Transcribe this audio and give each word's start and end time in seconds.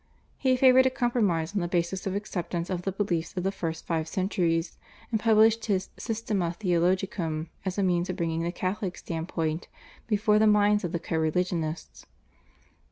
He 0.39 0.57
favoured 0.57 0.87
a 0.87 0.89
compromise 0.89 1.53
on 1.53 1.61
the 1.61 1.67
basis 1.67 2.07
of 2.07 2.15
acceptance 2.15 2.71
of 2.71 2.81
the 2.81 2.91
beliefs 2.91 3.37
of 3.37 3.43
the 3.43 3.51
first 3.51 3.85
five 3.85 4.07
centuries, 4.07 4.75
and 5.11 5.19
published 5.19 5.65
his 5.67 5.89
/Systema 5.95 6.55
Theologicum/ 6.57 7.49
as 7.65 7.77
a 7.77 7.83
means 7.83 8.09
of 8.09 8.15
bringing 8.15 8.41
the 8.41 8.51
Catholic 8.51 8.97
standpoint 8.97 9.67
before 10.07 10.39
the 10.39 10.47
minds 10.47 10.83
of 10.83 10.93
his 10.93 11.03
co 11.03 11.17
religionists. 11.17 12.07